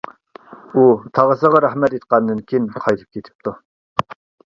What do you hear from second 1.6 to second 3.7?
رەھمەت ئېيتقاندىن كېيىن قايتىپ كېتىپتۇ.